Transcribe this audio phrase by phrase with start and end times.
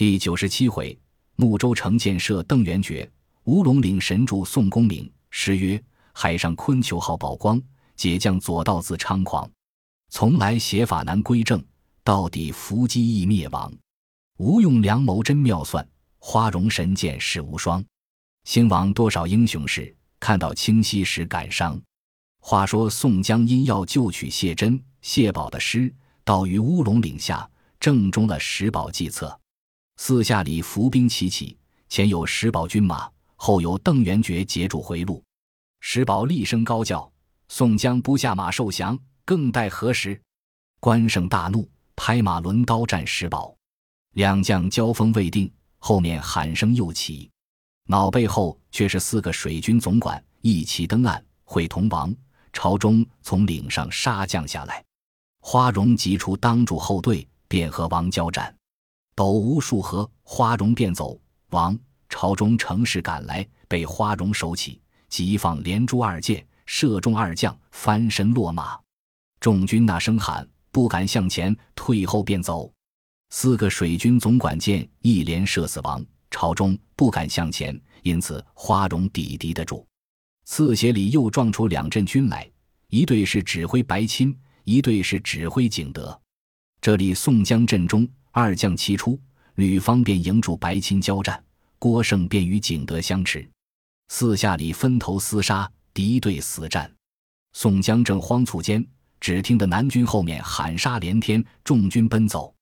[0.00, 0.98] 第九十七回，
[1.36, 3.06] 睦州城建设邓元觉，
[3.44, 5.12] 乌龙岭神助宋公明。
[5.28, 5.78] 诗曰
[6.14, 7.60] ：“海上昆球号宝光，
[7.96, 9.46] 解将左道自猖狂。
[10.08, 11.62] 从来邪法难归正，
[12.02, 13.70] 到底伏击易灭亡。
[14.38, 15.86] 吴用良谋真妙算，
[16.18, 17.84] 花荣神剑世无双。
[18.44, 21.78] 兴亡多少英雄事，看到清溪时感伤。”
[22.40, 25.94] 话说宋江因要救取谢珍、谢宝的诗，
[26.24, 27.46] 到于乌龙岭下，
[27.78, 29.38] 正中了石宝计策。
[30.02, 31.54] 四下里伏兵齐起，
[31.90, 35.22] 前有石宝军马，后有邓元觉截住回路。
[35.80, 37.12] 石宝厉声高叫
[37.48, 40.18] ：“宋江不下马受降，更待何时？”
[40.80, 43.54] 关胜大怒，拍马抡刀战石宝。
[44.14, 47.30] 两将交锋未定，后面喊声又起，
[47.86, 52.10] 脑背后却是四个水军总管一齐登岸，会同王。
[52.54, 54.82] 朝中从岭上杀将下来，
[55.42, 58.56] 花荣急出当住后队，便和王交战。
[59.20, 61.20] 斗无数合，花荣便走。
[61.50, 68.80] 王朝中乘势赶来，被花荣手起，急放连珠二箭，射中二将，翻身落马。
[69.38, 72.72] 众军那声喊，不敢向前，退后便走。
[73.28, 79.86] 四个水军总管见一连射死王朝中，不敢向前，因此花荣抵敌得住。
[80.46, 82.50] 刺斜里又撞出两阵军来，
[82.88, 84.34] 一队是指挥白钦，
[84.64, 86.18] 一队是指挥景德。
[86.80, 89.18] 这里宋江阵中二将齐出，
[89.56, 91.42] 吕方便迎住白钦交战，
[91.78, 93.48] 郭盛便与景德相持。
[94.08, 96.90] 四下里分头厮杀，敌对死战。
[97.52, 98.86] 宋江正慌促间，
[99.20, 102.54] 只听得南军后面喊杀连天，众军奔走。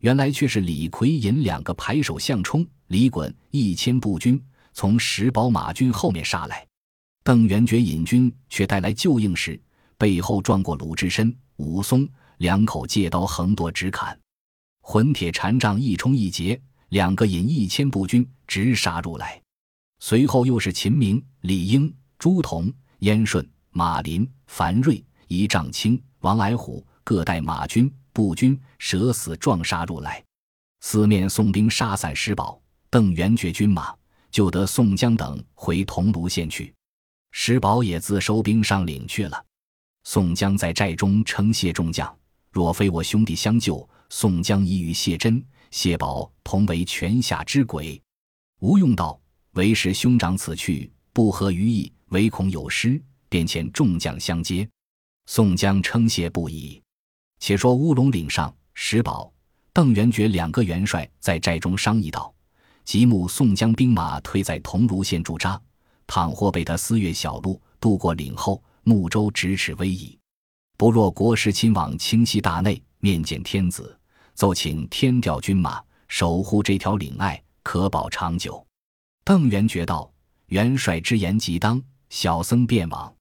[0.00, 4.40] 原来却是李逵引两个排手相冲、李衮一千步军
[4.72, 6.64] 从石宝马军后面杀来。
[7.24, 9.60] 邓元觉引军却带来救应时，
[9.96, 14.16] 背后撞过鲁智深、武松两口借刀横夺直砍，
[14.90, 16.58] 混铁禅杖一冲一截，
[16.88, 19.38] 两个引一千步军直杀入来。
[20.00, 30.24] 随后又是秦明、李应、朱仝、燕顺、马林、樊瑞、一丈青、王矮虎各带马军、步军舍死撞杀入来，
[30.80, 33.94] 四面宋兵杀散石宝、邓元觉军马，
[34.30, 36.74] 就得宋江等回桐庐县去。
[37.32, 39.44] 石宝也自收兵上岭去了。
[40.04, 42.10] 宋江在寨中称谢众将
[42.50, 48.00] ：“若非我兄弟相救，宋江已与谢珍、谢宝同为泉下之鬼。”
[48.60, 49.20] 吴用道
[49.52, 54.68] ：“为师兄长此去不合于意，唯恐有失，便遣众将相接。”
[55.26, 56.82] 宋江称谢不已。
[57.38, 59.32] 且说乌龙岭上，石宝、
[59.72, 62.34] 邓元觉两个元帅在寨中商议道
[62.84, 65.60] ：“即募宋江兵马退在桐庐县驻扎。”
[66.08, 70.18] 倘或被他私越小路渡过岭后，睦州咫尺危矣。
[70.78, 73.98] 不若国师亲往清溪大内面见天子，
[74.34, 78.64] 奏请天调军马守护这条岭隘，可保长久。
[79.24, 80.10] 邓元觉道
[80.48, 83.12] ：“元帅之言极当，小僧便往。”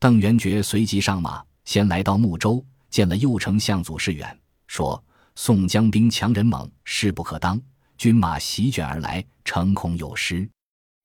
[0.00, 5.02] 邓元觉随即上马，先来到睦州，见了右丞相祖士远，说
[5.36, 7.60] ：“宋江兵强人猛，势不可当，
[7.96, 10.48] 军马席卷而来，诚恐有失。”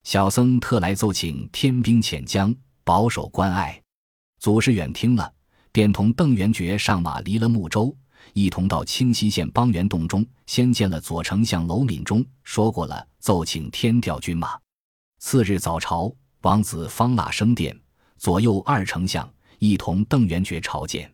[0.04, 3.80] 小僧特来奏请天兵遣将保守关隘。
[4.40, 5.32] 祖师远听了，
[5.72, 7.94] 便同邓元觉上马离了睦州，
[8.38, 14.56] 一同到清溪县邦源洞中，先见了左丞相娄敏中，说过了奏请天调军马。
[15.18, 17.76] 次日早朝，王子方腊升殿，
[18.20, 19.28] 左右二丞相
[19.58, 21.12] 一同邓元觉朝见，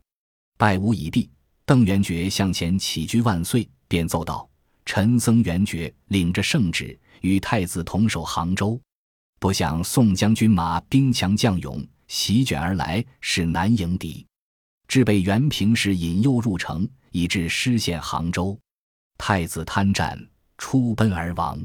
[0.57, 1.29] 拜吾已毕。
[1.65, 4.45] 邓元觉向前起居万岁，便奏道
[4.83, 8.77] ：“陈僧元觉领着圣旨。”与太子同守杭州，
[9.39, 14.27] 不想宋将军马兵强将勇，席卷而来，是难迎敌。
[14.89, 18.59] 至被袁平时引诱入城，以致失陷杭州。
[19.17, 20.19] 太子贪战，
[20.57, 21.57] 出奔而亡。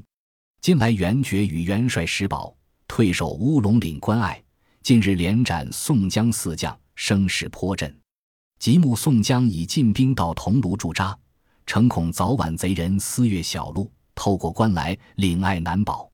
[0.61, 4.41] 近来元觉与元帅石宝退守乌龙岭关隘，
[4.83, 7.93] 近日连斩宋江四将，声势颇振。
[8.59, 11.17] 即目宋江已进兵到桐庐驻扎，
[11.65, 13.91] 诚恐早晚贼人私越小路。
[14.15, 16.11] 透过关来，岭隘难保，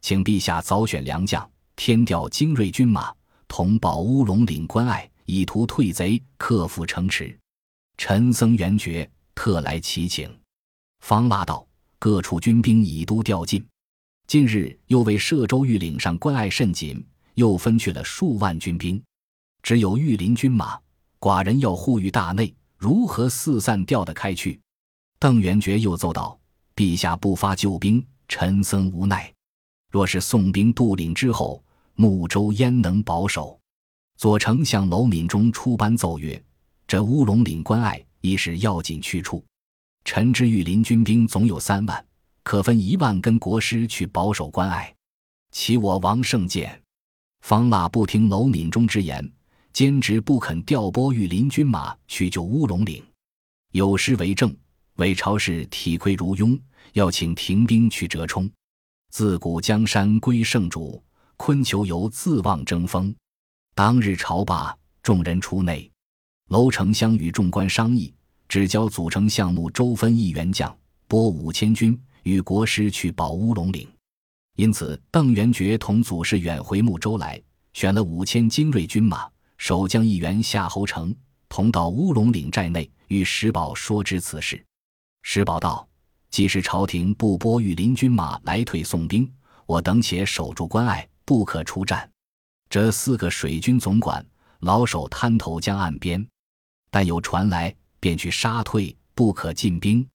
[0.00, 3.12] 请陛下早选良将，添调精锐军马，
[3.48, 7.36] 同保乌龙岭关隘，以图退贼，克服城池。
[8.02, 10.26] 陈僧元觉特来祈请。
[11.00, 11.66] 方腊道：
[11.98, 13.62] 各处军兵已都调进，
[14.26, 19.00] 近日又为歙州御岭上关隘甚紧，又分去了数万军兵，
[19.62, 20.80] 只有御林军马，
[21.18, 24.58] 寡人要护御大内，如何四散调得开去？
[25.18, 26.40] 邓元觉又奏道。
[26.74, 29.30] 陛下不发救兵，陈僧无奈。
[29.90, 31.62] 若是宋兵渡岭之后，
[31.96, 33.60] 睦州焉能保守？
[34.16, 36.42] 左丞相娄敏中出班奏曰
[36.90, 39.44] ：“这乌龙岭关隘已是要紧去处。
[40.04, 42.04] 臣知玉林军兵总有三万，
[42.42, 44.92] 可分一万根国师去保守关隘。
[45.52, 46.82] 其我王胜见，
[47.42, 49.24] 方腊不听娄敏中之言，
[49.72, 53.00] 坚持不肯调拨御林军马去救乌龙岭。
[53.70, 54.52] 有诗为证：
[54.96, 56.60] 韦朝氏体亏如庸，
[56.94, 58.50] 要请停兵去折冲。
[59.12, 61.00] 自古江山归圣主，
[61.36, 63.14] 昆求犹自望争锋。
[63.76, 65.88] 当日朝罢，众人出内，
[66.50, 68.12] 娄丞相与众官商议，
[68.48, 70.76] 只交组成项目周分一员将，
[71.06, 73.88] 拨五千军与国师去保乌龙岭。
[74.56, 77.40] 因此，邓元觉同祖士远回睦州来，
[77.72, 81.14] 选了五千精锐军马，守将一员夏侯成
[81.48, 84.60] 同到乌龙岭寨内，与石宝说知此事。
[85.22, 85.86] 石宝道。
[86.30, 89.28] 既是朝廷不拨御林军马来退宋兵，
[89.66, 92.08] 我等且守住关隘，不可出战。
[92.68, 94.24] 这四个水军总管
[94.60, 96.24] 老守滩头江岸边，
[96.90, 100.06] 但有传来，便去杀退，不可进兵。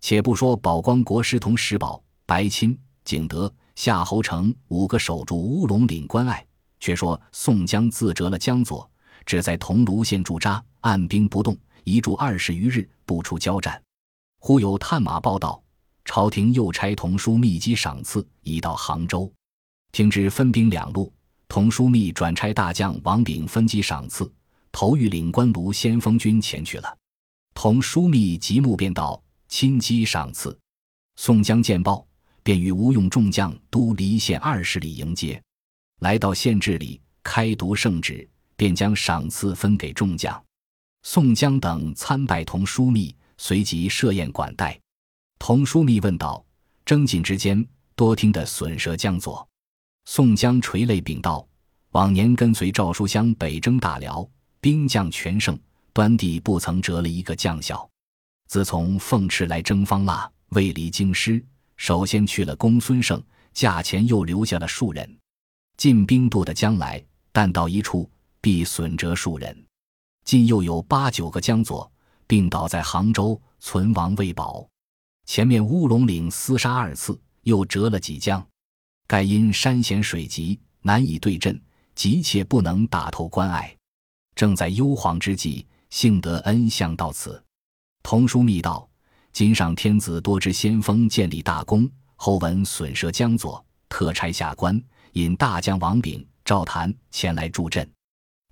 [0.00, 6.44] 且不说宝光国师同石宝、白钦、景德、夏侯成五个守住乌龙岭关隘，
[6.80, 8.88] 却说宋江自折了江左，
[9.24, 13.80] 只在桐庐县驻扎，按兵不动，一住二十余日，不出交战。
[14.40, 15.62] 忽有探马报道，
[16.04, 19.32] 朝廷又差童书密集赏赐，已到杭州。
[19.90, 21.10] 听知分兵两路，
[21.48, 24.30] 童书密转差大将王炳分机赏赐，
[24.74, 26.98] 投御领官卢先锋军前去了。
[27.54, 30.58] 童枢密即目便道，亲机赏赐。
[31.14, 32.04] 宋江见报，
[32.42, 35.40] 便与吴用众将都离县二十里迎接。
[36.00, 40.44] 来到县治里，开读圣旨，便将赏赐分给众将。
[41.04, 43.14] 宋江等参拜童枢密。
[43.36, 44.80] 随即设宴管待，
[45.40, 46.44] 童枢密问道
[46.86, 47.66] ：“征锦之间，
[47.96, 49.46] 多听得损舌将佐。”
[50.06, 51.46] 宋江垂泪禀道
[51.90, 54.26] ：“往年跟随赵书香北征大辽，
[54.64, 55.60] 兵将全胜，
[55.92, 57.86] 端地不曾折了一个将校。
[58.48, 61.44] 自从凤翅来征方腊，未离京师，
[61.76, 63.22] 首先去了公孙胜，
[63.52, 65.18] 驾前又留下了数人。
[65.76, 69.54] 进兵渡的将来，但到一处，必损折数人。
[70.24, 71.92] 今又有八九个将佐。”
[72.26, 74.66] 病倒在杭州，存亡未保。
[75.26, 78.42] 前面乌龙岭厮杀二次，又折了几将。
[79.06, 81.60] 盖因山险水急，难以对阵，
[81.94, 83.76] 急切不能打透关隘。
[84.34, 87.42] 正在忧惶之际，幸得恩相到此。
[88.02, 88.88] 童书密道：
[89.32, 94.82] 今上天子多知先锋建立大功，后闻损折江左，特差下官
[95.12, 97.88] 引大将王炳、赵谭前来助阵。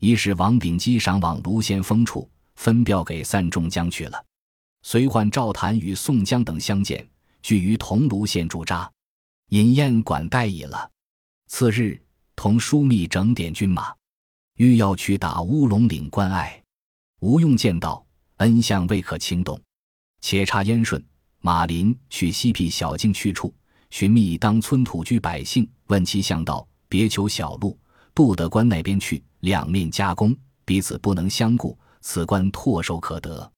[0.00, 2.28] 一是王炳基赏往卢先锋处。
[2.54, 4.24] 分调给散众将去了，
[4.82, 7.04] 随唤赵谭与宋江等相见，
[7.40, 8.88] 聚于桐庐县驻扎，
[9.48, 10.88] 饮宴管待已了。
[11.48, 12.00] 次日，
[12.36, 13.92] 同枢密整点军马，
[14.56, 16.62] 欲要去打乌龙岭关隘。
[17.20, 18.04] 吴用见道
[18.38, 19.60] ：“恩相未可轻动，
[20.20, 21.02] 且差燕顺、
[21.40, 23.54] 马林去西僻小径去处，
[23.90, 27.78] 寻觅当村土居百姓，问其向道，别求小路，
[28.14, 33.52] 渡得关那边去，两面夹攻，彼此不能相顾。”此关唾手可得。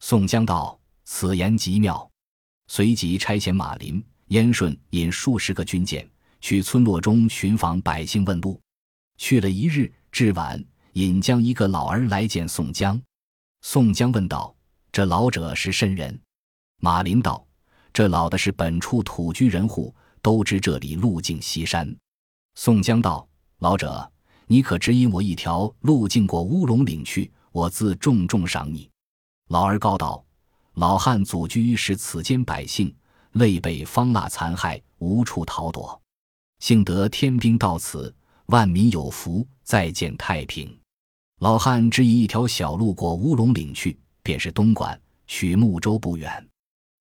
[0.00, 2.10] 宋江道：“此言极妙。”
[2.68, 6.08] 随即差遣马林、燕顺引数十个军舰
[6.40, 8.58] 去村落中寻访百姓问路。
[9.18, 10.62] 去了一日，至晚，
[10.92, 13.00] 引将一个老儿来见宋江。
[13.62, 14.54] 宋江问道
[14.92, 16.20] ：“这老者是甚人？”
[16.80, 17.42] 马林道
[17.94, 21.96] ：“这老的是本处土居人户，都知这里路径西山。”
[22.54, 23.26] 宋江道
[23.60, 24.12] ：“老者，
[24.46, 28.90] 你可指引我一条路径过乌龙岭去？”我自重重赏你。
[29.48, 30.22] 老儿告道
[30.76, 32.94] ：“老汉祖居是此间百姓，
[33.32, 36.00] 累被方腊残害，无处逃躲。
[36.60, 38.14] 幸得天兵到此，
[38.52, 40.78] 万民有福，再见太平。”
[41.40, 46.46] 老汉只以一条小路过乌龙岭去，便是东莞，取睦州不远。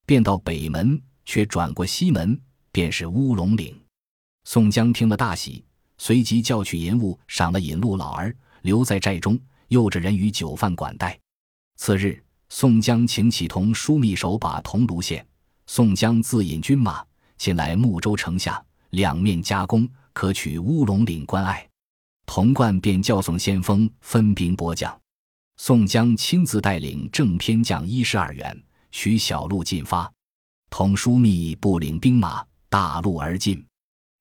[0.05, 2.39] 便到北门，却转过西门，
[2.71, 3.77] 便是乌龙岭。
[4.45, 5.61] 宋江听了大喜，
[5.97, 9.37] 随即叫去银物，赏了引路老儿，留在寨中。
[9.67, 11.19] 诱着人与酒饭管待。
[11.75, 15.25] 次日，宋江请启同枢密守把桐庐县，
[15.67, 17.05] 宋江自引军马
[17.37, 21.67] 前来睦州城下，两面夹攻，可取乌龙岭关隘。
[22.25, 24.99] 童贯便叫宋先锋分兵拨将，
[25.57, 30.11] 宋江亲自带领正偏将一十二员，取小路进发。
[30.69, 33.65] 同枢密不领兵马，大路而进。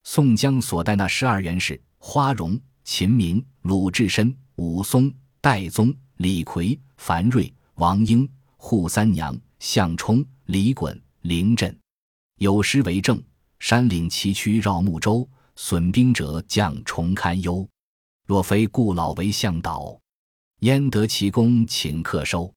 [0.05, 5.13] 宋江所带那十二员是花荣、秦明、鲁智深、武松。
[5.43, 8.29] 戴宗、李逵、樊瑞、王英、
[8.59, 11.75] 扈三娘、项冲、李衮、林震，
[12.37, 13.23] 有诗为证
[13.59, 15.27] ：“山岭崎岖绕木州，
[15.63, 17.69] 损兵者将重堪忧。
[18.27, 19.97] 若非故老为向导，
[20.61, 22.53] 焉得其功请客收？”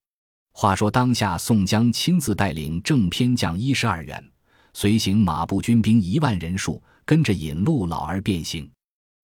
[0.56, 4.32] 话说当下，宋江亲自带领正偏将一十二员，
[4.74, 8.68] 随行马步军兵一万人数，跟着引路老而变形。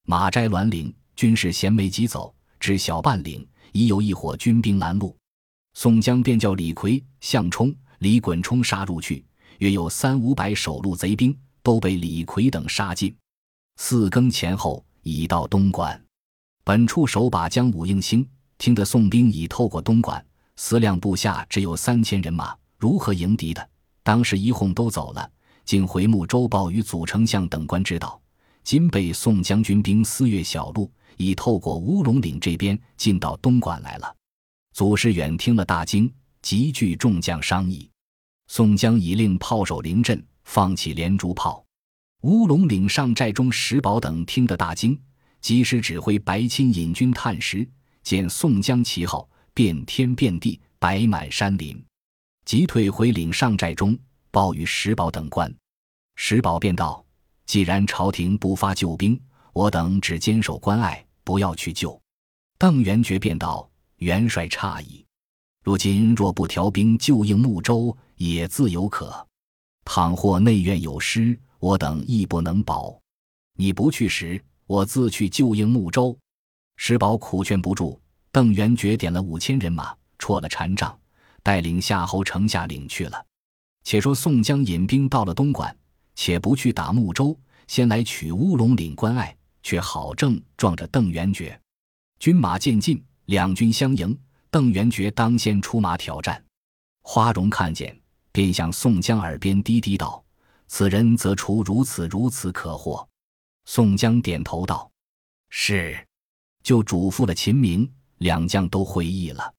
[0.06, 5.16] 马摘栾岭，军士衔枚疾走，至小半岭，已有一伙军兵拦路。
[5.74, 9.26] 宋江便叫李逵、项冲、李衮冲杀入去，
[9.60, 13.16] 约有三五百守路贼兵，都被李逵等杀尽。
[13.82, 16.00] 四更前后，已到东莞。
[16.66, 20.24] 本处守把将武应星听得宋兵已透过东莞，
[20.58, 23.70] 思量部下只有三千人马，如何迎敌的？
[24.04, 25.32] 当时一哄都走了，
[25.64, 28.22] 竟回目周报与祖丞相等官知道，
[28.66, 34.14] 今被宋将军兵私越小路，已透过乌龙岭这边进到东莞来了。
[34.74, 37.90] 祖师远听了大惊，急聚众将商议。
[38.48, 41.66] 宋江已令炮手临阵，放起连珠炮。
[42.24, 45.00] 乌龙岭上寨中石宝等听得大惊，
[45.40, 47.66] 及时指挥白钦引军探时，
[48.04, 51.82] 见宋江旗号遍天遍地，摆满山林，
[52.44, 53.98] 急退回岭上寨中，
[54.32, 55.54] 报与石宝等官。
[56.18, 57.06] 石宝便道
[57.48, 59.18] ：“既然朝廷不发救兵，
[59.54, 61.98] 我等只坚守关隘，不要去救。”
[62.60, 63.70] 邓元觉便道。
[64.00, 65.06] 元帅诧异，
[65.62, 69.28] 如今若不调兵救应睦州，也自有可。
[69.84, 73.00] 倘或内院有失，我等亦不能保。
[73.56, 76.18] 你不去时，我自去救应睦州。
[76.78, 78.00] 石宝苦劝不住，
[78.32, 80.98] 邓元觉点了五千人马，戳了禅杖，
[81.44, 83.26] 带领夏侯成下领去了。
[83.84, 85.76] 且说宋江引兵到了东莞，
[86.16, 87.38] 且不去打睦州，
[87.68, 91.60] 先来取乌龙岭关隘，却好正撞着邓元觉。
[92.20, 93.04] 军马渐进。
[93.26, 94.18] 两军相迎，
[94.50, 96.44] 邓元觉当先出马挑战。
[97.04, 97.96] 花荣看见，
[98.32, 100.24] 便向宋江耳边低低道
[100.70, 103.06] ：“此人则除如此如此可获。”
[103.66, 104.90] 宋江点头道
[105.50, 106.08] ：“是。”
[106.64, 109.54] 就嘱咐了秦明，两将都会意了。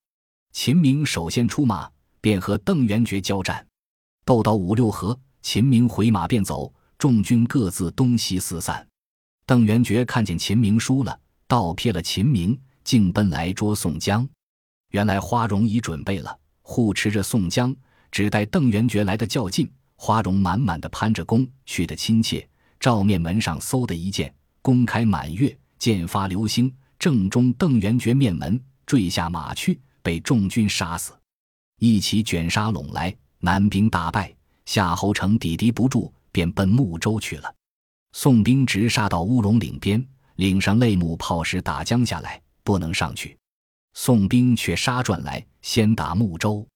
[0.52, 1.90] 秦明首先出马，
[2.20, 3.66] 便和邓元觉交战，
[4.24, 8.86] 斗到五六合，秦明回马便走，众军各自东西四散。
[9.46, 12.58] 邓元觉看见秦明输了，倒瞥了秦明。
[12.82, 14.26] 竟奔来捉宋江，
[14.88, 17.76] 原来花荣已准备了，护持着宋江，
[18.10, 19.70] 只待邓元觉来的较劲。
[20.02, 22.48] 花荣满满的攀着弓，去的亲切。
[22.80, 31.12] 照面门上嗖的一箭，弓开满月，箭发流星，正中邓元觉面门，坠下马去，被众军杀死。
[31.78, 37.54] 一起卷沙拢来，南兵大败，夏侯成抵敌不住，便奔睦州去了。
[38.12, 40.02] 宋兵直杀到乌龙岭边，
[40.36, 42.40] 岭上擂木炮石打将下来。
[42.62, 43.36] 不能上去，
[43.92, 46.66] 宋兵却杀转来，先打睦州。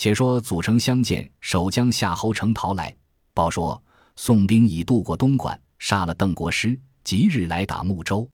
[0.00, 2.96] 且说祖丞相见守将夏侯成逃来，
[3.34, 3.84] 报说
[4.16, 8.26] 宋兵已渡过东莞，杀了邓国师，即日来打睦州。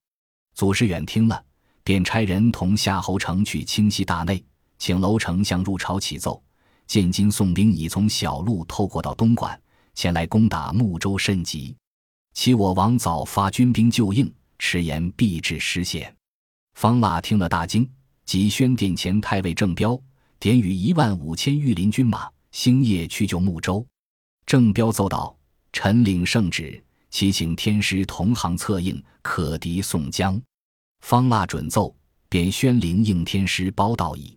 [0.55, 1.45] 祖师远听了，
[1.83, 4.41] 便差人同夏侯成去清溪大内，
[4.79, 6.41] 请楼丞相入朝启奏。
[6.87, 9.61] 见今宋兵已从小路透过到东莞，
[9.93, 11.77] 前来攻打睦州甚急，
[12.33, 16.15] 其我王早发军兵救应，迟延必至失陷。
[16.75, 17.91] 方腊听了大惊，
[18.25, 20.01] 即宣殿前太尉郑彪
[20.39, 23.87] 点与一万五千御林军马，星夜去救睦州。
[24.45, 25.37] 郑彪奏道
[25.73, 30.41] ：“臣领圣旨，祈请天师同行策应，可敌宋江。”
[31.01, 31.95] 方腊准奏，
[32.29, 34.37] 便宣灵应天师包道乙。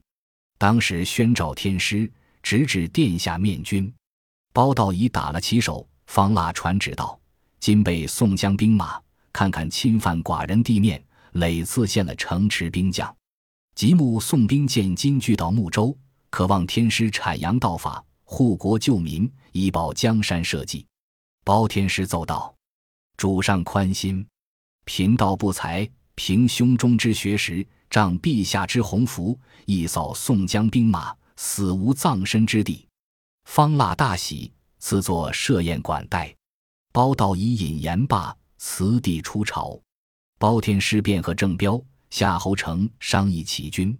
[0.58, 3.92] 当时宣召天师，直指殿下面军。
[4.54, 7.20] 包道乙打了旗手，方腊传旨道
[7.60, 9.00] ：“今被宋江兵马，
[9.32, 11.04] 看看侵犯寡人地面。”
[11.34, 13.16] 累次献了城池兵将，
[13.80, 15.98] 吉木宋兵见金聚到睦州，
[16.30, 20.86] 渴望天师阐扬道法，护国救民，以保江山社稷。
[21.46, 22.54] 包天师奏道
[23.16, 24.28] ：“主上宽心，
[24.84, 32.86] 贫道不才，凭胸中之学识，仗陛下之鸿福，一扫宋江兵马，死无葬身之地。”
[33.48, 36.36] 方腊大喜，赐作设宴管待。
[36.92, 39.80] 包道以引言罢，辞帝出朝。
[40.38, 43.98] 包天师便和郑彪、夏侯成商议起军。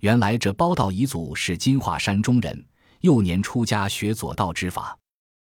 [0.00, 2.64] 原来这包道遗祖是金华山中人，
[3.00, 4.96] 幼年出家学左道之法，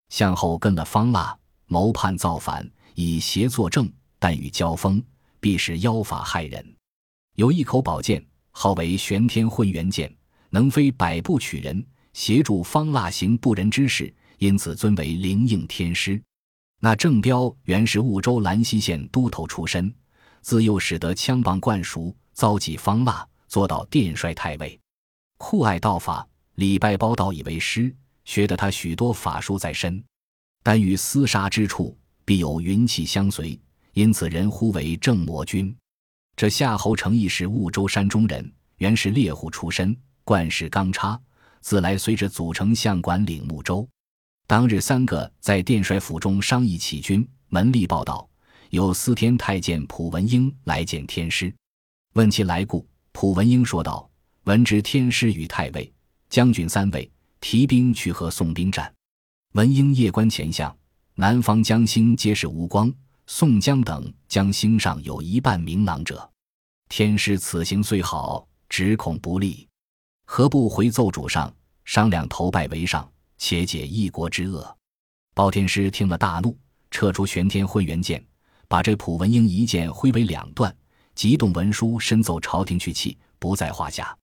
[0.10, 5.04] 向后跟了方腊，谋叛造反，以邪作正，但与交锋，
[5.40, 6.64] 必是妖法害人。
[7.36, 10.16] 有一口宝剑，号为玄天混元剑，
[10.52, 11.84] 能飞百步取人，
[12.14, 16.22] 协助方腊行不仁之事，因此尊为灵应天师。
[16.80, 19.92] 那郑彪原是婺州兰溪县都头出身。
[20.44, 24.78] 自幼使得枪棒灌熟，遭际方腊，做到殿帅太尉。
[25.38, 27.96] 酷爱道法，礼拜包道以为师，
[28.26, 30.04] 学得他许多法术在身。
[30.62, 33.58] 但与厮杀之处，必有云气相随，
[33.94, 35.74] 因此人呼为正魔君。
[36.36, 39.96] 这夏侯成亦是婺州山中人，原是猎户出身，
[40.26, 41.18] 惯事刚差，
[41.62, 43.88] 自来随着祖丞相管领睦州。
[44.46, 47.26] 当日，三个在殿帅府中商议起军。
[47.48, 48.28] 门吏报道，
[48.74, 51.54] 有司天太监蒲文英来见天师，
[52.16, 52.84] 问其来故。
[53.12, 54.10] 蒲文英说道
[54.46, 55.94] ：“闻知天师与太尉、
[56.28, 57.08] 将军三位
[57.40, 58.92] 提兵去和宋兵战。
[59.52, 60.76] 文英夜观前相，
[61.14, 62.92] 南方将星皆是无光，
[63.28, 66.28] 宋江等将星上有一半明朗者。
[66.90, 69.68] 天师此行虽好，只恐不利，
[70.26, 74.76] 何不回奏主上，商量投拜为上？”且解一国之恶。
[75.36, 76.58] 包天师听了大怒，
[76.90, 78.26] 撤出玄天混元剑，
[78.74, 80.76] 把这蒲文英一剑挥为两段，
[81.14, 84.18] 急动文书，申奏朝廷去气，不在话下。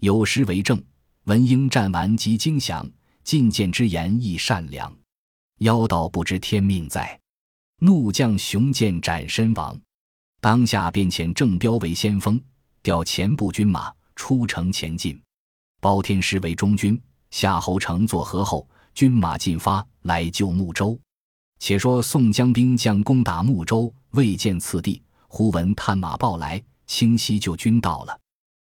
[0.00, 0.78] 有诗为证：
[1.24, 2.86] 文英战完即惊降，
[3.24, 4.94] 进谏之言亦善良。
[5.60, 7.18] 妖道不知天命在，
[7.78, 9.74] 怒将雄剑斩身亡。
[10.42, 12.38] 当下便遣郑彪为先锋，
[12.82, 15.18] 调前部军马出城前进，
[15.80, 17.00] 包天师为中军。
[17.30, 21.00] 夏侯成作合后，军马进发来救睦州。
[21.58, 28.18] 且说宋江兵将攻打睦州，未见次第，忽闻探马报来，清溪救军到了。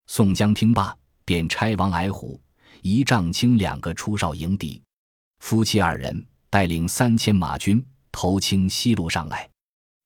[0.07, 2.41] 宋江听罢，便差王矮虎、
[2.83, 4.81] 一丈青两个出哨迎敌。
[5.41, 9.49] 夫妻二人带领三千马军，投清西路上来，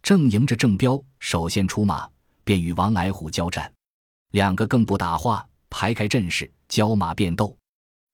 [0.02, 2.08] 正迎着郑彪，首先出马，
[2.42, 3.70] 便与王矮虎交战。
[4.32, 7.56] 两个更不打话，排开阵势，交马便斗。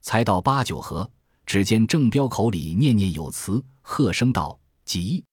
[0.02, 1.08] 才到八九合，
[1.46, 5.24] 只见郑彪口里念念有词，喝声道：“急！”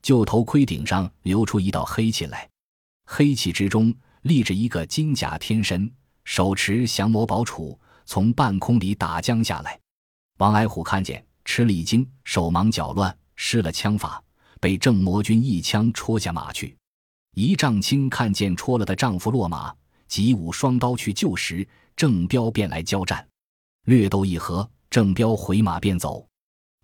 [0.00, 2.48] 就头盔顶上流出一道黑气来，
[3.04, 5.92] 黑气之中立着一个金甲天神，
[6.24, 9.78] 手持降魔宝杵，从半空里打将下来。
[10.38, 14.22] 王矮虎看见，吃了一惊，手忙脚乱，失了枪法，
[14.60, 16.76] 被郑魔军一枪戳下马去。
[17.34, 19.74] 一丈青看见戳了的丈夫落马，
[20.06, 23.26] 急舞双刀去救时，郑彪便来交战。
[23.86, 26.25] 略斗一合，郑彪回马便走。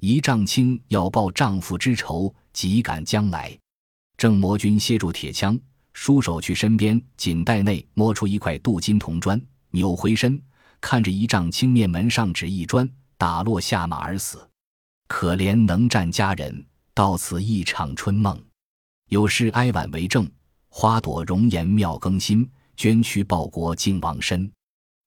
[0.04, 3.56] 一丈青要报丈夫之仇，急赶将来。
[4.16, 5.56] 郑魔军歇住铁枪，
[5.92, 10.42] 舒手去身边锦袋内摸出一块镀金铜砖，扭回身
[10.80, 14.44] 看着一丈青面门上指一砖，打落下马而死。
[15.06, 18.36] 可怜能战佳人，到此一场春梦。
[19.08, 20.28] 有诗哀婉为证：
[20.68, 24.50] 花朵容颜妙更新，捐躯报国敬王身。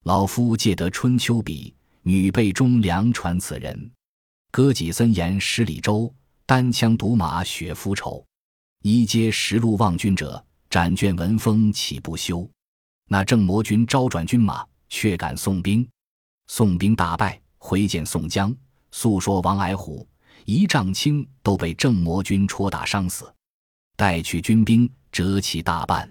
[0.05, 1.75] 老夫借得春秋笔。
[2.03, 3.91] 女辈忠良传此人，
[4.55, 6.09] 歌己森严十里州，
[6.45, 8.25] 单枪独马雪夫愁。
[8.83, 12.49] 一阶十路望君者，斩卷文风岂不休？
[13.09, 15.85] 那郑魔军招转军马，却赶宋兵。
[16.47, 18.55] 宋兵大败，回见宋江，
[18.91, 20.07] 诉说王矮虎、
[20.45, 23.29] 一丈青都被郑魔军戳打伤死，
[23.97, 26.09] 带去军兵折其大半。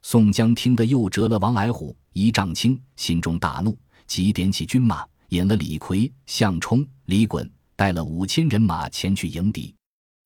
[0.00, 5.06] 宋江听得又折了王矮虎、一丈青，心中大怒，急点起军马。
[5.28, 9.74] 引了李逵、项冲、李衮，带了五千人马前去迎敌。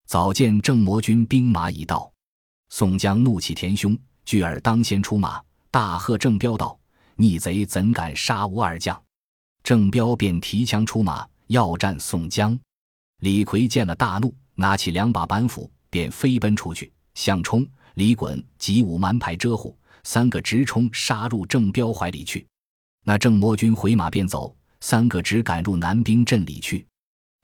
[0.07, 2.11] 早见郑魔军兵马已到，
[2.71, 6.79] 宋江怒气填胸，巨儿当先出马，大喝郑彪道
[7.17, 9.01] ：“逆贼怎敢杀吾二将？”
[9.63, 12.59] 郑彪便提枪出马，要战宋江。
[13.21, 16.93] 李逵见了大怒，拿起两把板斧，便飞奔出去。
[17.15, 22.47] 项冲、李衮急舞蛮牌遮护，三个直冲杀入郑彪怀里去。
[23.05, 24.55] 那郑魔军回马便走。
[24.81, 26.87] 三个只赶入南兵阵里去，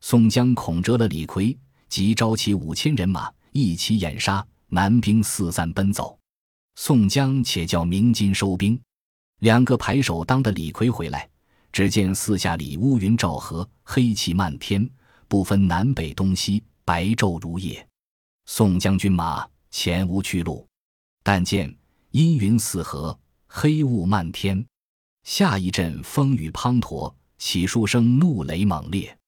[0.06, 1.56] 宋江恐折了李逵，
[1.88, 4.46] 即招起五千人马，一起掩杀。
[4.68, 6.18] 南兵四散奔走，
[6.74, 8.78] 宋江且叫鸣金收兵。
[9.40, 11.26] 两个排手当的李逵回来，
[11.72, 14.86] 只见四下里乌云罩河，黑气漫天，
[15.26, 17.88] 不分南北东西，白昼如夜。
[18.44, 20.68] 宋江军马前无去路，
[21.22, 21.74] 但见
[22.10, 24.62] 阴云四合，黑雾漫天，
[25.22, 27.10] 下一阵风雨滂沱。
[27.38, 29.18] 起书声怒雷猛烈，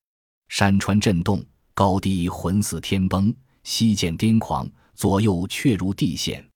[0.49, 6.47] 山川震动，高低浑似天崩，西涧癫狂，左右却如地陷，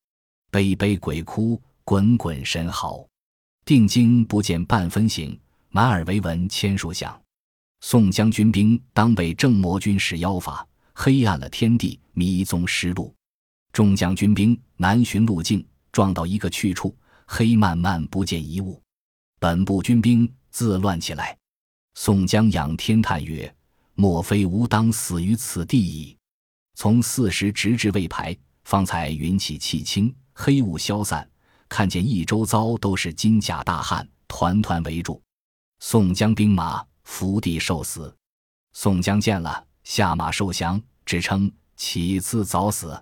[0.51, 3.07] 悲悲鬼哭，滚滚神嚎。
[3.65, 7.21] 定睛不见半分形，满耳唯闻千树响。
[7.81, 13.15] 宋江军兵当被郑魔军使妖法，黑暗了天地，迷踪失路。
[13.73, 18.81] 众将军兵南寻路径，撞到一个去处，黑漫漫，不见一物。
[19.39, 21.37] 本部军兵自乱起来。
[21.95, 23.53] 宋江仰天叹曰
[24.01, 26.17] ：“莫非吾当死于此地矣？”
[26.75, 28.35] 从四时直至未排，
[28.65, 31.31] 方才云起气清，黑雾消散，
[31.69, 35.21] 看见一周遭都是金甲大汉，团团围住。
[35.81, 38.17] 宋江兵马伏地受死。
[38.73, 42.99] 宋江见了，下马受降，只称起自早死，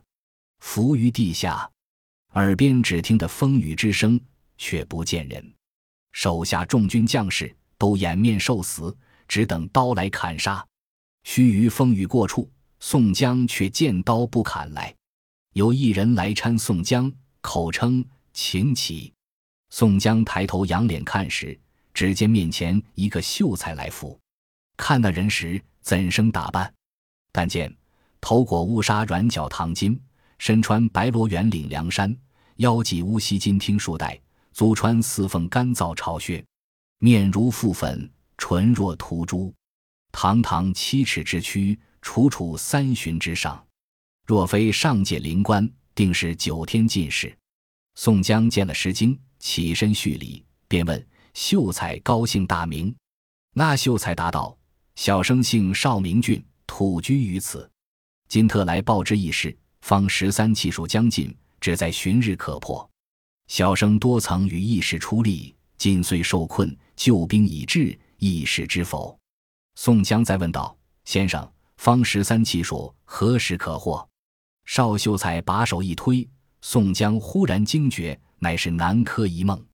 [0.58, 1.70] 伏于地下。
[2.32, 4.20] 耳边只听得风雨之声，
[4.56, 5.54] 却不见人。
[6.10, 7.54] 手下众军将士。
[7.80, 8.92] 都掩面受死，
[9.28, 10.66] 只等刀来砍杀。
[11.24, 12.50] 须臾风雨过处，
[12.80, 14.94] 宋江却见刀不砍来。
[15.54, 19.12] 有一人来搀宋江，口称请起。
[19.70, 21.58] 宋江抬头仰脸看时，
[21.92, 24.18] 只见面前一个秀才来扶。
[24.76, 26.72] 看那人时，怎生打扮？
[27.32, 27.74] 但见
[28.20, 29.98] 头裹乌纱软脚唐巾，
[30.38, 32.16] 身穿白罗圆领凉衫，
[32.56, 34.18] 腰系乌锡金听束带，
[34.52, 36.44] 足穿四凤干燥朝靴，
[36.98, 39.52] 面如覆粉，唇若涂朱，
[40.12, 43.64] 堂堂七尺之躯，楚楚三旬之上。
[44.26, 47.36] 若非上界灵官，定是九天进士。
[47.94, 52.94] 宋江见了诗经，起身叙礼，便问秀才高姓大名。
[53.54, 54.56] 那秀才答道
[54.96, 57.68] ：“小生姓邵，名俊，土居于此。
[58.28, 62.88] 今特来报之一事，方十三气数将近，只在旬日可破。
[63.48, 69.17] 小生多曾与义士出力，今虽受困，救兵已至，义士知否？”
[69.80, 74.06] 宋江再问道：“先生，方十三气数何时可获？”
[74.66, 76.28] 邵秀才把手一推，
[76.62, 79.64] 宋江忽然惊觉，乃是南柯一梦。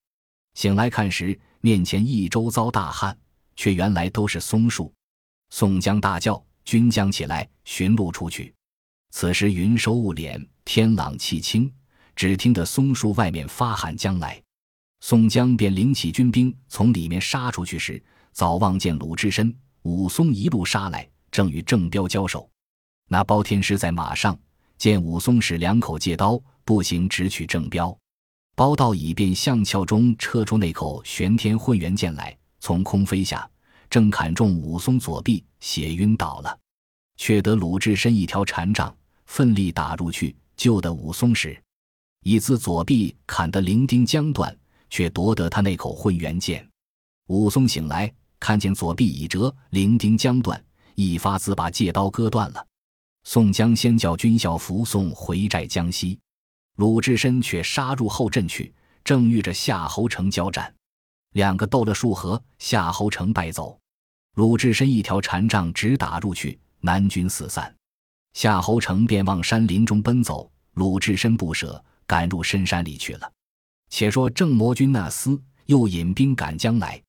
[0.52, 3.16] 醒来看时，面前一周遭大旱，
[3.56, 4.92] 却原来都是松树。
[5.48, 8.54] 宋江大叫：“军将起来，寻路出去！”
[9.08, 11.72] 此时云收雾敛，天朗气清，
[12.14, 14.38] 只听得松树外面发喊将来。
[15.00, 22.48] 宋江便领起军兵从里面杀出去时，早望见鲁智深、武松一路杀来，正与郑彪交手。
[23.08, 24.38] 那包天师在马上。
[24.76, 27.96] 见武松使两口借刀，步行直取郑彪。
[28.56, 33.48] 包道乙便向鞘中撤出那口玄天混元剑来，从空飞下，
[33.88, 36.58] 正砍中武松左臂，血晕倒了。
[37.16, 38.94] 却得鲁智深一条禅杖，
[39.26, 41.56] 奋力打入去，救得武松时，
[42.24, 44.54] 已自左臂砍得零丁将断，
[44.90, 46.68] 却夺得他那口混元剑。
[47.28, 48.12] 武松醒来，
[48.44, 50.62] 看见左臂已折，零丁将断，
[50.96, 52.66] 一发自把借刀割断了。
[53.22, 56.20] 宋江先叫军校扶送回寨江西，
[56.76, 58.70] 鲁智深却杀入后阵去，
[59.02, 60.70] 正遇着夏侯成交战，
[61.32, 63.80] 两个斗了数合，夏侯成败走，
[64.34, 67.74] 鲁智深一条禅杖直打入去，南军四散，
[68.34, 73.32] 夏侯成便往山林中奔走，鲁智深不舍，赶入深山里去了。
[73.88, 77.02] 且说郑魔军那厮又引兵赶将来，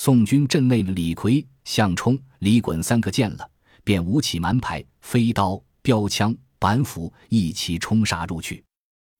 [0.00, 3.50] 宋军阵内的李逵、项冲、李衮三个见了。
[3.82, 8.64] 便舞起蛮牌，飞刀、标枪、板斧一齐冲杀入去。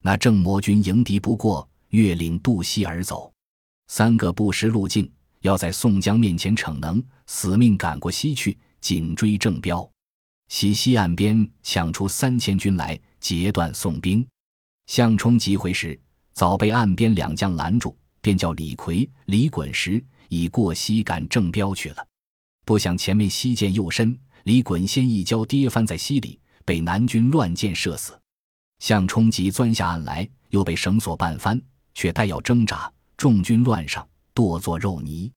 [0.04, 3.32] 那郑魔军迎敌不过，越岭渡溪而走。
[3.88, 5.10] 三个不识路径，
[5.40, 9.90] 要在宋江面前逞能，死命赶过溪去，紧追郑彪。
[10.46, 14.24] 西西岸边抢出三千军来，截断宋兵。
[14.86, 16.00] 项冲急回时，
[16.34, 22.06] 早被岸边两将拦住，便叫李逵、李衮时已过溪赶郑彪去了。
[22.64, 24.18] 不想前面溪涧又深。
[24.44, 28.18] 李衮先一跤跌翻在溪里，被南军乱箭射死。
[28.78, 31.60] 项冲急钻下岸来，又被绳索绊翻，
[31.92, 35.30] 却待要挣扎，众军乱上，剁作肉泥。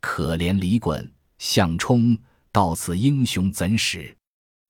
[0.00, 2.18] 可怜李衮、项冲
[2.50, 4.16] 到此英雄怎使？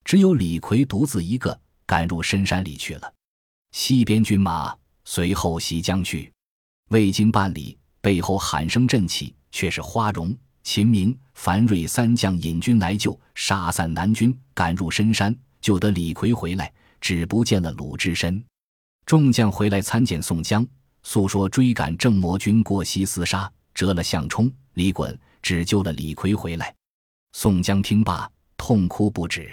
[0.05, 3.15] 只有李逵独自一个赶入深山里去了。
[3.73, 6.31] 西边军马随后袭将去，
[6.91, 10.37] 未经半里，背后喊声震起，却是花荣。
[10.63, 18.45] 秦明、樊瑞三将引军来救，杀散南军，赶入深山，救得李逵回来，只不见了鲁智深。
[19.07, 20.67] 众将回来参见宋江，
[21.03, 26.75] 诉说追赶郑魔军过溪厮杀，折了项冲、李衮，只救了李逵回来。
[27.33, 29.51] 宋江听罢，痛哭不止，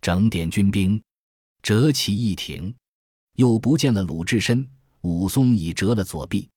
[0.00, 1.02] 整点军兵，
[1.62, 2.72] 折旗一挺，
[3.34, 4.64] 又不见了鲁智深。
[5.00, 6.48] 武松已折了左臂。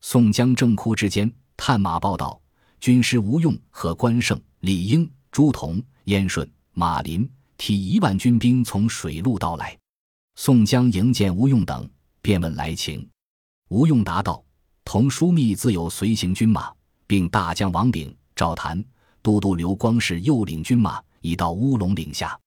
[0.00, 2.40] 宋江正哭之间，探马报道。
[2.80, 9.76] 军师吴用和关胜、李应、朱仝、燕顺、马林提一万军兵从水路到来。
[10.36, 11.86] 宋江迎见吴用等，
[12.22, 13.06] 便问来情。
[13.68, 14.42] 吴用答道
[14.82, 16.72] ：“同枢密自有随行军马，
[17.06, 18.82] 并大将王炳、赵谭、
[19.20, 22.38] 都督刘光世又领军马，已到乌龙岭下，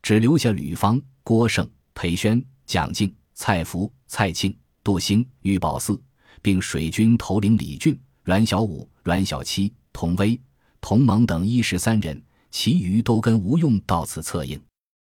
[0.00, 6.00] 只留下吕方、郭盛、裴宣、蒋敬、蔡福、蔡庆、杜兴、玉宝四，
[6.44, 10.40] 并水军头领李俊。”阮小五、阮小七、童威、
[10.80, 14.58] 童蒙等一十三人，其余都跟吴用到此策应。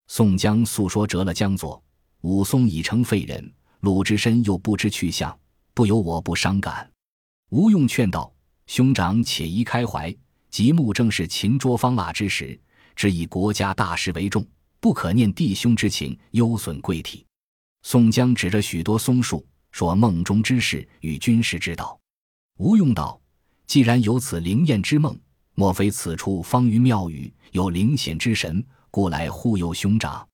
[0.07, 1.81] 宋江诉说折了江左，
[2.21, 5.37] 武松已成废人，鲁智深又不知去向，
[5.73, 6.89] 不由我不伤感。
[7.49, 8.33] 吴用劝道
[8.67, 10.13] ：“兄长且宜开怀，
[10.49, 12.59] 即木正是擒捉方腊之时，
[12.93, 14.45] 只以国家大事为重，
[14.81, 17.25] 不可念弟兄之情，忧损贵体。”
[17.83, 19.45] 宋江指着许多松树，
[19.77, 21.99] 说：“梦中之事与军师之道。”
[22.57, 23.21] 吴用道
[23.67, 25.15] ：“既然有此灵验之梦，
[25.53, 30.27] 莫非此处方于庙宇有灵显之神，故来护佑兄长？”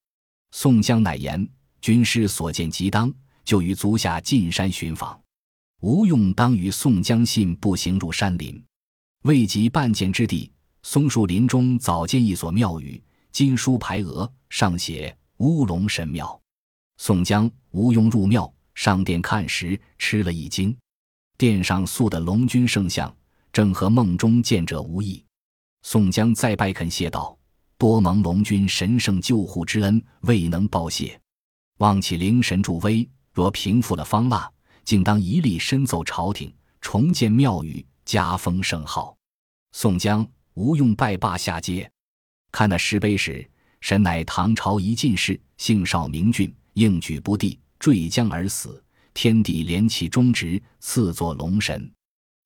[0.55, 1.45] 宋江乃言
[1.81, 5.19] ：“军师所见即当，就于足下进山寻访。”
[5.83, 8.63] 吴用当与宋江信步行入山林，
[9.23, 10.49] 未及半箭之地，
[10.83, 13.03] 松树林中早见一所庙宇，
[13.33, 16.41] 金书牌额，上写“乌龙神庙”。
[16.95, 20.75] 宋江、吴用入庙上殿看时，吃了一惊。
[21.37, 23.13] 殿上塑的龙君圣像，
[23.51, 25.23] 正和梦中见者无异。
[25.81, 27.37] 宋江再拜恳谢道
[27.77, 31.19] ：“多蒙龙君神圣救护之恩，未能报谢，
[31.79, 34.49] 望起灵神助威，若平复了方腊。”
[34.85, 39.15] 竟当一力深奏朝廷，重建庙宇，加封圣号。
[39.71, 41.89] 宋江、吴用拜罢下阶，
[42.51, 48.81] 看那石碑时，神乃唐朝一进士，姓邵，名俊，应举不第，坠江而死。
[49.13, 51.91] 天地怜其忠直，赐作龙神。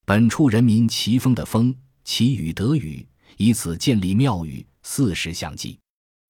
[0.04, 1.71] 本处人民齐风的风，
[2.04, 5.78] 其雨得语，以此建立庙宇，四时相祭。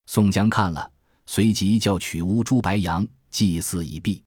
[0.08, 0.91] 宋江看了，
[1.26, 4.22] 随即叫取乌猪白羊祭祀已毕。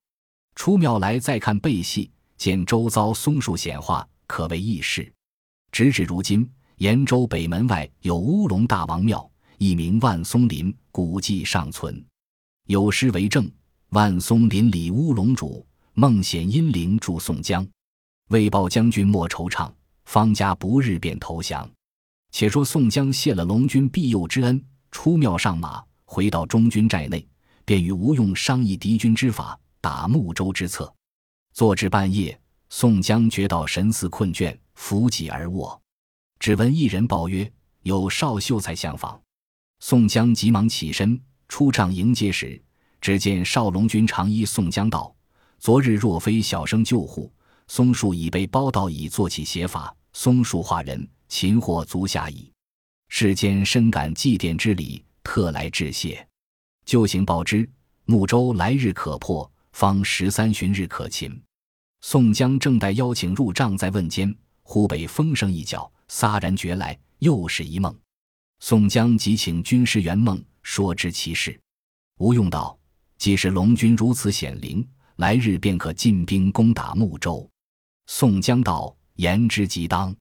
[0.55, 5.13] 出庙来再看背戏，见周遭松树显化，可谓异事。
[5.71, 12.03] 直至如今，延州北门外有乌龙大王庙，一名万松林，古迹尚存。
[12.67, 13.47] 有诗为证
[13.91, 17.67] ：“万松林里乌龙主，梦显阴灵助宋江。
[18.29, 19.69] 为报将军莫惆怅，
[20.05, 21.69] 方家不日便投降。”
[22.31, 27.27] 且说宋江谢了龙君庇佑之恩，出庙上马，回到中军寨内，
[27.65, 29.59] 便与吴用商议敌军之法。
[29.81, 30.95] 打睦州之策，
[31.55, 35.81] 坐至半夜，宋江觉到神思困倦，伏脊而卧。
[36.39, 37.51] 只闻一人报曰
[37.83, 39.21] ：“有少秀才相访。”
[39.81, 42.63] 宋江急忙起身出帐迎接时，
[43.01, 45.15] 只见少龙军长揖宋江道
[45.59, 47.33] ：“昨日若非小生救护，
[47.69, 52.51] 松树已被包道乙做起邪法，松树化人，擒获足下矣。
[53.09, 56.27] 世间深感祭奠之礼，特来致谢。
[56.85, 57.69] 旧行报之，
[58.05, 61.41] 睦州来日可破。”方十三旬日可擒。
[62.01, 67.97] 宋江正待邀请入帐，在问间，忽被风声一搅，撒然觉来，又是一梦。
[68.59, 71.59] 宋江即请军师圆梦，说知其事。
[72.19, 72.77] 吴用道
[73.21, 74.85] ：“既是龙军如此显灵，
[75.17, 77.49] 来日便可进兵攻打睦州。”
[78.09, 80.13] 宋江道：“言之即当。”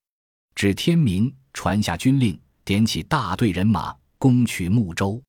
[0.54, 5.24] 至天明，传下军令，点起大队人马，攻取睦州，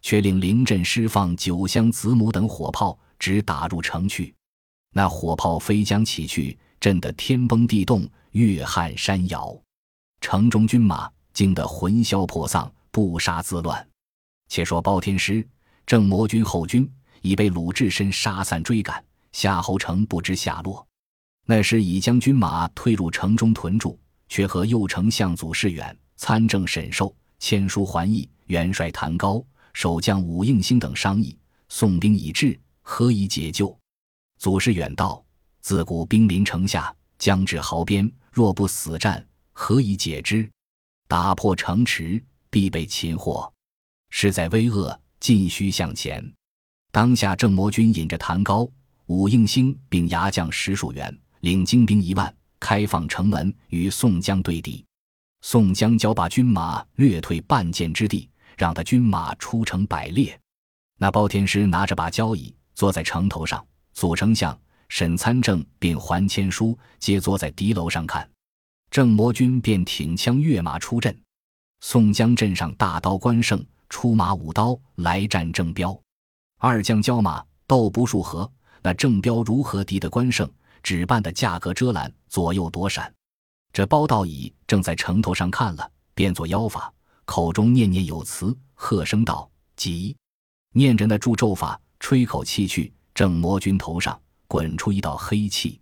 [0.00, 2.98] 却令灵阵释放九香子母等火炮。
[3.20, 4.34] 直打入城去，
[4.90, 9.56] 那火炮飞将起去，震得天崩地动，月撼山摇。
[10.20, 13.88] 城中军马惊得魂消魄丧，不杀自乱。
[14.48, 15.46] 且说包天师、
[15.86, 16.90] 正魔军后军
[17.22, 20.86] 已被鲁智深杀散追赶，夏侯成不知下落。
[21.46, 31.36] 那时已将军马退入城中屯住，却和右丞相祖士远、参政沈寿签书还议，元帅谭高、守将武应星等商议，
[31.68, 32.58] 送兵已至。
[32.82, 33.76] 何以解救？
[34.38, 35.24] 祖士远道：
[35.60, 40.50] 自古兵临城下，将至壕边，若不死战，何以解之？
[41.06, 43.52] 打破城池，必被擒获。
[44.10, 46.32] 势在危厄，尽须向前。
[46.92, 48.68] 当下郑魔军引着谭高、
[49.06, 54.84] 武应星，并牙将十数员，领精兵一万，开放城门，与宋江对敌。
[55.40, 58.28] 宋江交把军马略退半箭之地，
[58.58, 60.38] 让他军马出城百列。
[60.98, 62.54] 那包天师拿着把交椅。
[62.74, 68.28] 坐在城头上，左丞相、沈参政并还签书，皆坐在敌楼上看。
[68.90, 71.16] 郑魔军便挺枪跃马出阵。
[71.80, 75.98] 宋江镇上大刀关胜出马舞刀来战郑彪，
[76.64, 78.48] 二将交马斗不数合，
[78.84, 80.48] 那郑彪如何敌得关胜？
[80.80, 83.12] 只扮的架格遮拦，左右躲闪。
[83.72, 86.94] 这包道乙正在城头上看了，变作妖法，
[87.24, 90.16] 口中念念有词，喝声道：“急！”
[90.72, 91.80] 念着那祝咒法。
[91.98, 95.80] 吹口气去，正魔君头上滚出一道黑气，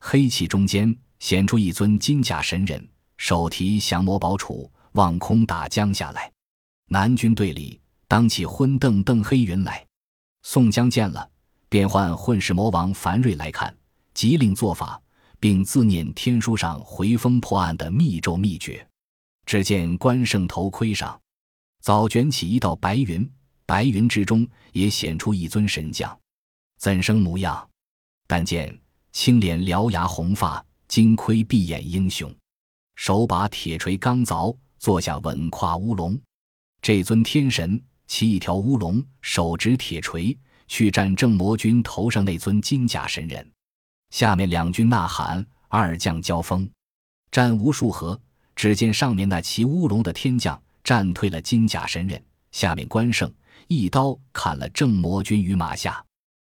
[0.00, 6.32] 黑气中间显出一尊金甲神人，手提降魔宝杵，望空打将下来。
[6.88, 9.86] 南军队里当起昏瞪瞪黑云来。
[10.46, 11.28] 宋江见了，
[11.70, 13.74] 便唤混世魔王樊瑞来看，
[14.12, 15.00] 急令做法，
[15.40, 18.86] 并自念天书上回风破案的密咒秘诀。
[19.46, 21.18] 只见关胜头盔上
[21.80, 23.28] 早卷起一道白云。
[23.66, 26.14] 白云之中也显出一尊神将，
[26.78, 27.66] 怎生模样？
[28.26, 28.78] 但见
[29.12, 32.32] 青脸獠牙红发，金盔碧眼英雄，
[32.96, 36.20] 手把铁锤钢凿，坐下稳跨乌龙。
[36.82, 40.36] 这尊天神骑一条乌龙，手执铁锤，
[40.68, 43.50] 去战正魔军头上那尊金甲神人。
[44.10, 46.68] 下面两军呐喊，二将交锋，
[47.30, 48.20] 战无数合。
[48.56, 53.28] 只见上面那骑乌龙的天将战退了金甲神人，下面关胜
[53.66, 56.00] 一刀砍了郑魔军于马下。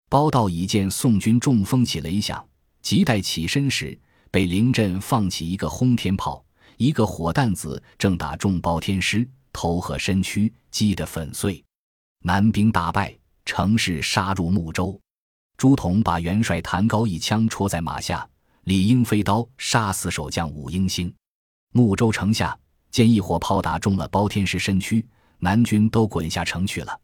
[0.09, 2.43] 包道已见宋军中风起雷响，
[2.81, 3.95] 急待起身时，
[4.31, 6.43] 被灵阵放起一个轰天炮，
[6.77, 11.63] 一个火弹子正打中包天师头和身躯，击得粉碎。
[12.23, 14.99] 南兵大败，乘势杀入睦州。
[15.57, 18.27] 朱仝把元帅谭高一枪戳在马下，
[18.63, 21.13] 李应飞刀杀死守将武英兴。
[21.73, 22.57] 睦州城下
[22.89, 25.05] 见一火炮打中了包天师身躯，
[25.39, 26.99] 南军都滚下城去了。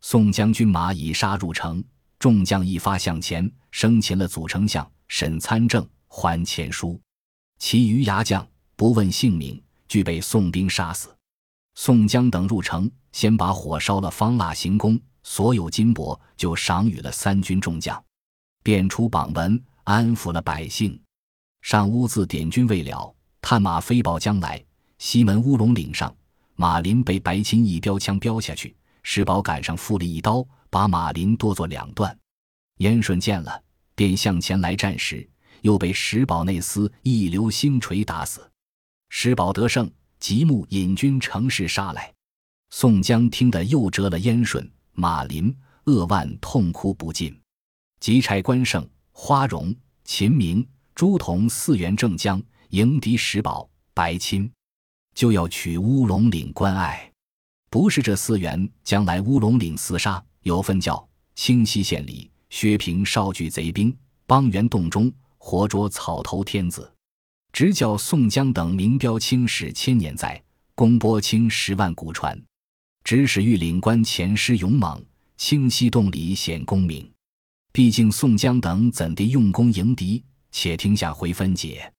[0.00, 1.82] 宋将军马已杀入城。
[2.18, 6.98] 众将一发向前，生擒了祖丞相沈参政，还前书。
[7.58, 11.13] 其余牙将不问姓名，俱被宋兵杀死。
[11.74, 18.02] 宋江等入城，先把火烧了方腊行宫，所有金帛就赏予了三军众将，
[18.62, 21.00] 便出榜文，安抚了百姓。
[21.62, 24.62] 上屋自点军未了，探马飞报将来。
[24.98, 26.14] 西门乌龙岭上，
[26.54, 30.46] 马林被白钦一标枪标下去，石宝赶上负了一刀。
[30.70, 32.18] 把马林剁作两段，
[32.78, 33.62] 燕顺见了，
[33.94, 35.24] 便向前来战时，
[35.60, 38.50] 又被石宝内司一流星锤打死。
[39.08, 39.88] 石宝得胜，
[40.24, 42.10] 即木引军乘势杀来。
[42.70, 47.38] 宋江听得又折了燕顺、马林，扼腕痛哭不尽。
[48.00, 54.50] 即差关胜、花荣、秦明、朱仝四员正将迎敌石宝、白钦，
[55.14, 57.12] 就要取乌龙岭关隘。
[57.68, 60.24] 不是这四员将来乌龙岭厮杀。
[60.40, 66.90] 有份叫清溪县里薛平少聚贼兵，帮援洞中活捉草头天子，
[67.54, 70.42] 直教宋江等名标青史千年在，
[70.74, 72.36] 公播青十万古传。
[73.04, 75.00] 指使御领官前师勇猛，
[75.36, 77.08] 清溪洞里显功名。
[77.72, 80.20] 毕竟宋江等怎地用功迎敌？
[80.50, 81.92] 且听下回分解。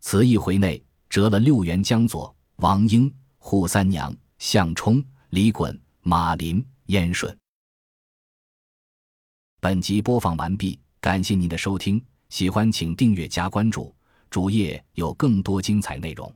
[0.00, 7.36] 此一回内折了六员将佐：王英、扈三娘、项冲、李衮、马林、燕顺。
[9.60, 13.94] 本集播放完毕，感谢您的收听，喜欢请订阅加关注，
[14.34, 16.34] 主页有更多精彩内容。